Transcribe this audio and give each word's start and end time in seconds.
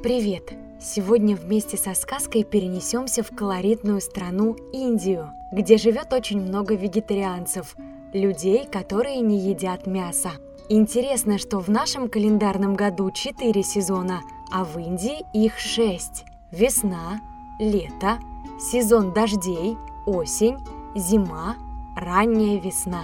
Привет! 0.00 0.52
Сегодня 0.80 1.34
вместе 1.34 1.76
со 1.76 1.92
сказкой 1.92 2.44
перенесемся 2.44 3.24
в 3.24 3.34
колоритную 3.34 4.00
страну 4.00 4.54
Индию, 4.72 5.32
где 5.50 5.76
живет 5.76 6.12
очень 6.12 6.40
много 6.40 6.76
вегетарианцев, 6.76 7.74
людей, 8.12 8.64
которые 8.64 9.18
не 9.22 9.40
едят 9.40 9.88
мясо. 9.88 10.30
Интересно, 10.68 11.36
что 11.36 11.58
в 11.58 11.68
нашем 11.68 12.08
календарном 12.08 12.76
году 12.76 13.10
4 13.10 13.60
сезона, 13.64 14.20
а 14.52 14.62
в 14.64 14.78
Индии 14.78 15.26
их 15.32 15.58
6. 15.58 16.24
Весна, 16.52 17.20
лето, 17.58 18.20
сезон 18.60 19.12
дождей, 19.12 19.76
осень, 20.06 20.58
зима, 20.94 21.56
ранняя 21.96 22.60
весна. 22.60 23.02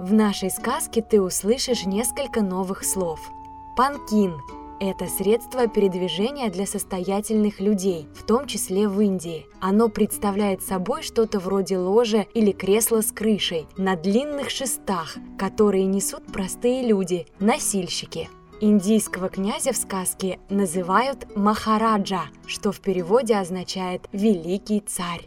В 0.00 0.12
нашей 0.12 0.50
сказке 0.50 1.02
ты 1.02 1.22
услышишь 1.22 1.86
несколько 1.86 2.42
новых 2.42 2.82
слов. 2.84 3.20
Панкин– 3.76 4.40
это 4.90 5.06
средство 5.06 5.66
передвижения 5.66 6.50
для 6.50 6.66
состоятельных 6.66 7.60
людей, 7.60 8.06
в 8.14 8.24
том 8.24 8.46
числе 8.46 8.88
в 8.88 9.00
Индии. 9.00 9.46
Оно 9.60 9.88
представляет 9.88 10.62
собой 10.62 11.02
что-то 11.02 11.38
вроде 11.38 11.78
ложа 11.78 12.26
или 12.34 12.52
кресла 12.52 13.00
с 13.00 13.12
крышей 13.12 13.66
на 13.76 13.96
длинных 13.96 14.50
шестах, 14.50 15.16
которые 15.38 15.86
несут 15.86 16.26
простые 16.26 16.86
люди– 16.86 17.26
носильщики. 17.40 18.28
Индийского 18.60 19.28
князя 19.28 19.72
в 19.72 19.76
сказке 19.76 20.38
называют 20.48 21.36
Махараджа, 21.36 22.22
что 22.46 22.72
в 22.72 22.80
переводе 22.80 23.36
означает 23.36 24.08
«великий 24.12 24.80
царь». 24.80 25.26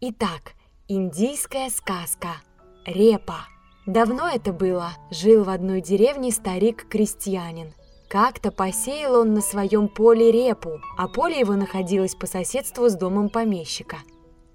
Итак, 0.00 0.54
индийская 0.88 1.68
сказка 1.70 2.36
«Репа». 2.86 3.46
Давно 3.86 4.28
это 4.28 4.52
было. 4.52 4.92
Жил 5.10 5.44
в 5.44 5.50
одной 5.50 5.80
деревне 5.80 6.30
старик-крестьянин. 6.30 7.72
Как-то 8.10 8.50
посеял 8.50 9.20
он 9.20 9.34
на 9.34 9.40
своем 9.40 9.86
поле 9.86 10.32
репу, 10.32 10.80
а 10.98 11.06
поле 11.06 11.38
его 11.38 11.54
находилось 11.54 12.16
по 12.16 12.26
соседству 12.26 12.88
с 12.88 12.96
домом 12.96 13.28
помещика. 13.28 13.98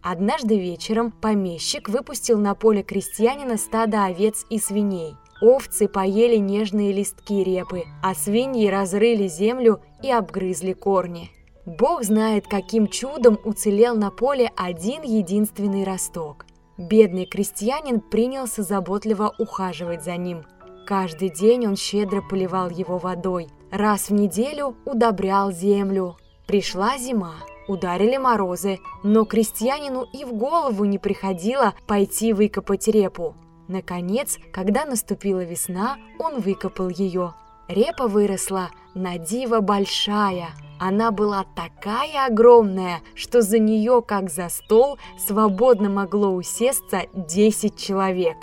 Однажды 0.02 0.60
вечером 0.60 1.10
помещик 1.10 1.88
выпустил 1.88 2.38
на 2.38 2.54
поле 2.54 2.84
крестьянина 2.84 3.56
стадо 3.56 4.04
овец 4.04 4.46
и 4.50 4.60
свиней. 4.60 5.16
Овцы 5.42 5.88
поели 5.88 6.36
нежные 6.36 6.92
листки 6.92 7.46
репы, 7.46 7.86
а 8.04 8.14
свиньи 8.14 8.68
разрыли 8.68 9.30
землю 9.30 9.80
и 10.04 10.12
обгрызли 10.12 10.74
корни. 10.74 11.32
Бог 11.66 12.04
знает, 12.04 12.48
каким 12.48 12.88
чудом 12.88 13.40
уцелел 13.46 13.96
на 13.96 14.12
поле 14.12 14.52
один 14.58 15.02
единственный 15.04 15.86
росток. 15.86 16.46
Бедный 16.78 17.26
крестьянин 17.26 18.02
принялся 18.02 18.64
заботливо 18.64 19.34
ухаживать 19.40 20.04
за 20.04 20.18
ним. 20.18 20.44
Каждый 20.86 21.30
день 21.30 21.66
он 21.66 21.76
щедро 21.76 22.22
поливал 22.22 22.70
его 22.70 23.00
водой, 23.00 23.48
раз 23.72 24.10
в 24.10 24.14
неделю 24.14 24.76
удобрял 24.86 25.52
землю. 25.52 26.16
Пришла 26.46 27.00
зима, 27.00 27.34
ударили 27.68 28.18
морозы, 28.18 28.78
но 29.02 29.26
крестьянину 29.26 30.06
и 30.14 30.24
в 30.24 30.34
голову 30.34 30.86
не 30.86 31.00
приходило 31.00 31.74
пойти 31.88 32.34
выкопать 32.34 32.88
репу. 32.88 33.36
Наконец, 33.68 34.38
когда 34.54 34.86
наступила 34.86 35.44
весна, 35.44 35.98
он 36.20 36.40
выкопал 36.40 36.90
ее. 36.90 37.34
Репа 37.68 38.08
выросла 38.08 38.70
на 38.94 39.18
диво 39.18 39.62
большая. 39.62 40.50
Она 40.80 41.10
была 41.10 41.46
такая 41.56 42.28
огромная, 42.28 43.02
что 43.16 43.42
за 43.42 43.58
нее, 43.58 44.04
как 44.06 44.30
за 44.30 44.50
стол, 44.50 45.00
свободно 45.18 45.90
могло 45.90 46.30
усесться 46.30 47.08
10 47.16 47.76
человек. 47.76 48.38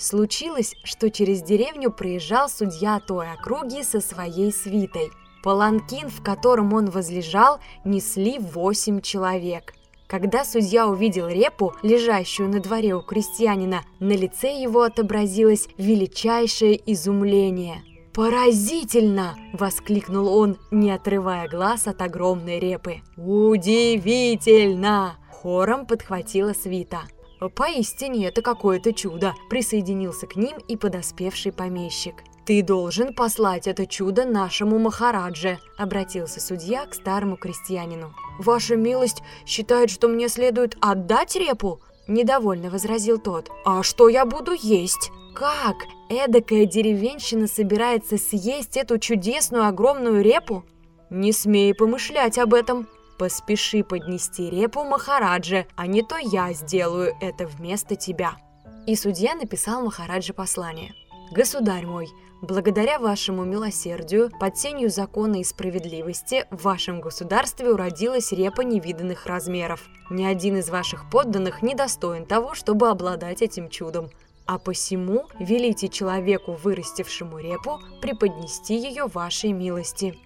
Случилось, 0.00 0.74
что 0.82 1.10
через 1.10 1.42
деревню 1.42 1.90
проезжал 1.90 2.48
судья 2.48 3.00
той 3.00 3.30
округи 3.30 3.82
со 3.82 4.00
своей 4.00 4.50
свитой. 4.50 5.10
Паланкин, 5.42 6.08
в 6.08 6.22
котором 6.22 6.72
он 6.72 6.86
возлежал, 6.86 7.60
несли 7.84 8.38
восемь 8.38 9.02
человек. 9.02 9.74
Когда 10.06 10.44
судья 10.44 10.88
увидел 10.88 11.28
репу, 11.28 11.74
лежащую 11.82 12.48
на 12.48 12.60
дворе 12.60 12.94
у 12.94 13.02
крестьянина, 13.02 13.82
на 14.00 14.12
лице 14.12 14.58
его 14.58 14.82
отобразилось 14.82 15.68
величайшее 15.76 16.80
изумление– 16.90 17.84
«Поразительно!»– 18.12 19.36
воскликнул 19.52 20.36
он, 20.36 20.58
не 20.72 20.90
отрывая 20.90 21.48
глаз 21.48 21.86
от 21.86 22.02
огромной 22.02 22.58
репы. 22.58 23.02
«Удивительно!»– 23.16 25.16
хором 25.30 25.86
подхватила 25.86 26.52
свита. 26.52 27.02
«Поистине 27.48 28.28
это 28.28 28.42
какое-то 28.42 28.92
чудо!»– 28.92 29.34
присоединился 29.50 30.26
к 30.26 30.36
ним 30.36 30.58
и 30.68 30.76
подоспевший 30.76 31.52
помещик. 31.52 32.16
«Ты 32.44 32.62
должен 32.62 33.14
послать 33.14 33.66
это 33.66 33.86
чудо 33.86 34.24
нашему 34.24 34.78
Махарадже»,– 34.78 35.58
обратился 35.78 36.40
судья 36.40 36.86
к 36.86 36.94
старому 36.94 37.36
крестьянину. 37.36 38.14
«Ваша 38.38 38.76
милость 38.76 39.22
считает, 39.46 39.90
что 39.90 40.08
мне 40.08 40.28
следует 40.28 40.76
отдать 40.80 41.36
репу?»– 41.36 41.80
недовольно 42.08 42.70
возразил 42.70 43.18
тот. 43.18 43.50
«А 43.64 43.82
что 43.82 44.08
я 44.08 44.24
буду 44.24 44.52
есть?» 44.52 45.10
Как 45.34 45.76
эдакая 46.08 46.66
деревенщина 46.66 47.46
собирается 47.46 48.18
съесть 48.18 48.76
эту 48.76 48.98
чудесную 48.98 49.66
огромную 49.66 50.22
репу? 50.22 50.64
Не 51.08 51.32
смей 51.32 51.72
помышлять 51.72 52.36
об 52.38 52.52
этом. 52.52 52.88
Поспеши 53.20 53.84
поднести 53.84 54.48
репу 54.48 54.82
Махарадже, 54.82 55.66
а 55.76 55.86
не 55.86 56.02
то 56.02 56.16
я 56.16 56.54
сделаю 56.54 57.14
это 57.20 57.46
вместо 57.46 57.94
тебя. 57.94 58.38
И 58.86 58.96
судья 58.96 59.34
написал 59.34 59.82
Махарадже 59.82 60.32
послание. 60.32 60.94
Государь 61.30 61.84
мой, 61.84 62.08
благодаря 62.40 62.98
вашему 62.98 63.44
милосердию, 63.44 64.30
под 64.40 64.54
тенью 64.54 64.88
закона 64.88 65.42
и 65.42 65.44
справедливости, 65.44 66.46
в 66.50 66.62
вашем 66.62 67.02
государстве 67.02 67.70
уродилась 67.70 68.32
репа 68.32 68.62
невиданных 68.62 69.26
размеров. 69.26 69.86
Ни 70.08 70.24
один 70.24 70.56
из 70.56 70.70
ваших 70.70 71.10
подданных 71.10 71.60
не 71.60 71.74
достоин 71.74 72.24
того, 72.24 72.54
чтобы 72.54 72.88
обладать 72.88 73.42
этим 73.42 73.68
чудом 73.68 74.08
а 74.46 74.58
посему 74.58 75.26
велите 75.38 75.88
человеку, 75.88 76.54
вырастившему 76.54 77.38
репу, 77.38 77.78
преподнести 78.00 78.74
ее 78.74 79.06
вашей 79.06 79.52
милости». 79.52 80.18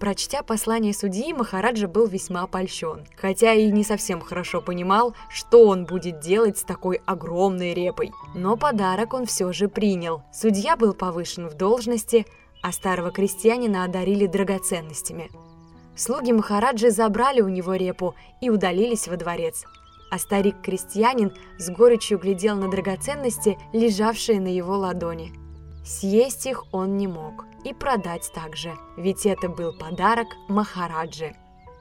Прочтя 0.00 0.42
послание 0.42 0.94
судьи, 0.94 1.34
Махараджа 1.34 1.86
был 1.86 2.06
весьма 2.06 2.46
польщен, 2.46 3.04
хотя 3.16 3.52
и 3.52 3.70
не 3.70 3.84
совсем 3.84 4.22
хорошо 4.22 4.62
понимал, 4.62 5.14
что 5.28 5.68
он 5.68 5.84
будет 5.84 6.20
делать 6.20 6.56
с 6.56 6.64
такой 6.64 7.02
огромной 7.04 7.74
репой. 7.74 8.10
Но 8.34 8.56
подарок 8.56 9.12
он 9.12 9.26
все 9.26 9.52
же 9.52 9.68
принял. 9.68 10.22
Судья 10.32 10.76
был 10.76 10.94
повышен 10.94 11.48
в 11.48 11.54
должности, 11.54 12.24
а 12.62 12.72
старого 12.72 13.10
крестьянина 13.10 13.84
одарили 13.84 14.26
драгоценностями. 14.26 15.30
Слуги 15.94 16.32
Махараджи 16.32 16.90
забрали 16.90 17.42
у 17.42 17.48
него 17.48 17.74
репу 17.74 18.14
и 18.40 18.48
удалились 18.48 19.06
во 19.06 19.16
дворец 19.16 19.66
а 20.10 20.18
старик-крестьянин 20.18 21.32
с 21.56 21.70
горечью 21.70 22.18
глядел 22.18 22.56
на 22.56 22.68
драгоценности, 22.68 23.56
лежавшие 23.72 24.40
на 24.40 24.48
его 24.48 24.76
ладони. 24.76 25.32
Съесть 25.84 26.46
их 26.46 26.64
он 26.72 26.96
не 26.96 27.06
мог 27.06 27.46
и 27.64 27.72
продать 27.72 28.30
также, 28.34 28.76
ведь 28.96 29.26
это 29.26 29.48
был 29.48 29.72
подарок 29.72 30.28
Махараджи. 30.48 31.34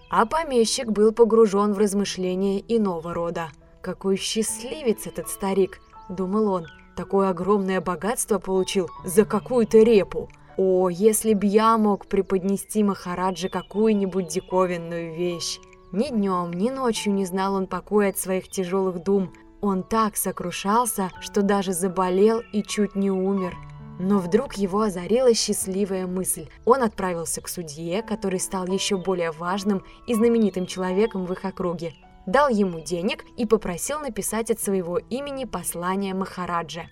А 0.10 0.26
помещик 0.26 0.88
был 0.90 1.12
погружен 1.12 1.74
в 1.74 1.78
размышления 1.78 2.60
иного 2.60 3.14
рода. 3.14 3.50
«Какой 3.82 4.18
счастливец 4.18 5.08
этот 5.08 5.30
старик!»– 5.30 5.80
думал 6.10 6.52
он. 6.52 6.66
«Такое 6.96 7.30
огромное 7.30 7.80
богатство 7.80 8.40
получил 8.40 8.90
за 9.06 9.26
какую-то 9.26 9.80
репу!» 9.80 10.30
О, 10.62 10.90
если 10.90 11.34
б 11.34 11.46
я 11.46 11.78
мог 11.78 12.06
преподнести 12.06 12.84
Махараджи 12.84 13.48
какую-нибудь 13.48 14.28
диковинную 14.28 15.16
вещь! 15.16 15.58
Ни 15.94 16.10
днем, 16.10 16.52
ни 16.52 16.70
ночью 16.70 17.14
не 17.14 17.24
знал 17.24 17.56
он 17.56 17.66
покоя 17.66 18.10
от 18.10 18.18
своих 18.20 18.50
тяжелых 18.50 19.02
дум. 19.02 19.32
Он 19.62 19.84
так 19.84 20.18
сокрушался, 20.18 21.12
что 21.22 21.44
даже 21.44 21.72
заболел 21.72 22.42
и 22.52 22.62
чуть 22.62 22.96
не 22.96 23.10
умер. 23.10 23.56
Но 24.00 24.20
вдруг 24.20 24.54
его 24.54 24.82
озарила 24.82 25.34
счастливая 25.34 26.08
мысль. 26.08 26.48
Он 26.66 26.82
отправился 26.82 27.42
к 27.42 27.50
судье, 27.50 28.02
который 28.02 28.40
стал 28.40 28.66
еще 28.66 28.98
более 28.98 29.32
важным 29.32 29.84
и 30.08 30.16
знаменитым 30.16 30.66
человеком 30.66 31.26
в 31.26 31.34
их 31.34 31.44
округе. 31.44 31.94
Дал 32.26 32.48
ему 32.48 32.80
денег 32.80 33.26
и 33.38 33.46
попросил 33.46 34.00
написать 34.00 34.52
от 34.52 34.60
своего 34.62 34.98
имени 34.98 35.44
послание 35.44 36.14
Махараджа. 36.14 36.88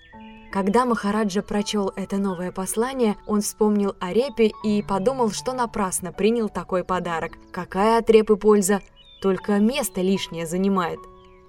Когда 0.52 0.86
Махараджа 0.86 1.42
прочел 1.42 1.94
это 1.96 2.18
новое 2.18 2.52
послание, 2.52 3.16
он 3.26 3.42
вспомнил 3.42 3.96
о 4.00 4.12
репе 4.12 4.52
и 4.64 4.82
подумал, 4.82 5.32
что 5.32 5.54
напрасно 5.54 6.12
принял 6.12 6.50
такой 6.50 6.84
подарок. 6.84 7.34
Какая 7.52 8.00
от 8.00 8.10
репы 8.10 8.36
польза? 8.36 8.82
Только 9.22 9.60
место 9.60 10.02
лишнее 10.02 10.46
занимает. 10.46 11.00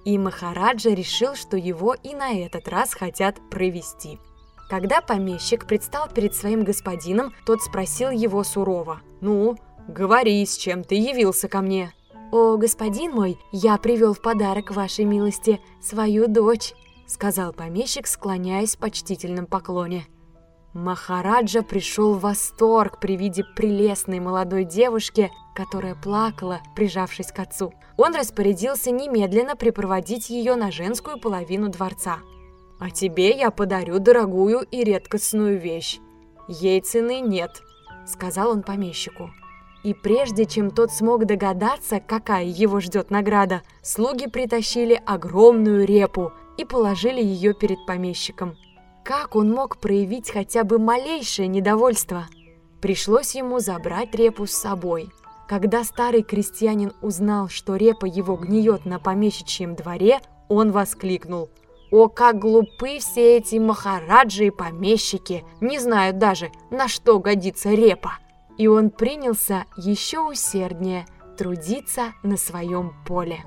И 0.05 0.17
Махараджа 0.17 0.91
решил, 0.91 1.35
что 1.35 1.57
его 1.57 1.93
и 1.93 2.13
на 2.13 2.31
этот 2.33 2.67
раз 2.67 2.93
хотят 2.93 3.37
провести. 3.49 4.19
Когда 4.69 5.01
помещик 5.01 5.65
предстал 5.65 6.07
перед 6.07 6.35
своим 6.35 6.63
господином, 6.63 7.33
тот 7.45 7.63
спросил 7.63 8.11
его 8.11 8.43
сурово. 8.43 9.01
«Ну, 9.19 9.57
говори, 9.87 10.45
с 10.45 10.55
чем 10.55 10.83
ты 10.83 10.95
явился 10.95 11.47
ко 11.47 11.61
мне?» 11.61 11.91
«О, 12.31 12.57
господин 12.57 13.11
мой, 13.13 13.39
я 13.51 13.77
привел 13.77 14.13
в 14.13 14.21
подарок 14.21 14.69
вашей 14.69 15.05
милости 15.05 15.59
свою 15.81 16.27
дочь», 16.27 16.75
сказал 17.07 17.51
помещик, 17.51 18.05
склоняясь 18.05 18.75
в 18.75 18.79
почтительном 18.79 19.47
поклоне. 19.47 20.05
Махараджа 20.73 21.63
пришел 21.63 22.13
в 22.13 22.21
восторг 22.21 22.99
при 22.99 23.17
виде 23.17 23.43
прелестной 23.55 24.19
молодой 24.19 24.65
девушки, 24.65 25.31
которая 25.55 25.95
плакала, 25.95 26.61
прижавшись 26.75 27.31
к 27.31 27.39
отцу. 27.39 27.73
Он 27.97 28.13
распорядился 28.15 28.91
немедленно 28.91 29.55
припроводить 29.55 30.29
ее 30.29 30.55
на 30.55 30.69
женскую 30.69 31.19
половину 31.19 31.69
дворца. 31.69 32.19
«А 32.79 32.89
тебе 32.89 33.31
я 33.37 33.51
подарю 33.51 33.99
дорогую 33.99 34.61
и 34.61 34.83
редкостную 34.83 35.59
вещь. 35.59 35.99
Ей 36.47 36.79
цены 36.81 37.19
нет»,— 37.19 37.61
сказал 38.05 38.51
он 38.51 38.63
помещику. 38.63 39.31
И 39.83 39.93
прежде 39.93 40.45
чем 40.45 40.71
тот 40.71 40.91
смог 40.91 41.25
догадаться, 41.25 42.01
какая 42.05 42.45
его 42.45 42.79
ждет 42.79 43.11
награда, 43.11 43.61
слуги 43.81 44.27
притащили 44.27 45.01
огромную 45.05 45.85
репу 45.85 46.33
и 46.57 46.65
положили 46.65 47.21
ее 47.21 47.53
перед 47.53 47.85
помещиком. 47.85 48.55
Как 49.03 49.35
он 49.35 49.51
мог 49.51 49.77
проявить 49.77 50.29
хотя 50.29 50.63
бы 50.63 50.79
малейшее 50.79 51.47
недовольство? 51.47 52.25
Пришлось 52.81 53.35
ему 53.35 53.59
забрать 53.59 54.13
репу 54.15 54.45
с 54.45 54.51
собой. 54.51 55.09
Когда 55.47 55.83
старый 55.83 56.21
крестьянин 56.21 56.93
узнал, 57.01 57.49
что 57.49 57.75
репа 57.75 58.05
его 58.05 58.35
гниет 58.35 58.85
на 58.85 58.99
помещичьем 58.99 59.75
дворе, 59.75 60.19
он 60.47 60.71
воскликнул. 60.71 61.49
«О, 61.91 62.07
как 62.07 62.39
глупы 62.39 62.99
все 62.99 63.37
эти 63.37 63.55
махараджи 63.55 64.47
и 64.47 64.49
помещики! 64.51 65.43
Не 65.59 65.79
знают 65.79 66.17
даже, 66.17 66.51
на 66.69 66.87
что 66.87 67.19
годится 67.19 67.71
репа!» 67.71 68.13
И 68.57 68.67
он 68.67 68.89
принялся 68.89 69.65
еще 69.77 70.19
усерднее 70.19 71.05
трудиться 71.37 72.13
на 72.21 72.37
своем 72.37 72.93
поле. 73.07 73.43